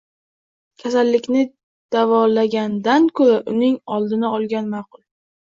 [0.83, 1.43] Kasallikni
[1.97, 5.07] davolagandan ko‘ra uning oldini olgan ma’qul